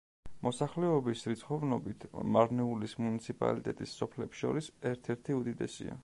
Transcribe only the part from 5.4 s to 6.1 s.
უდიდესია.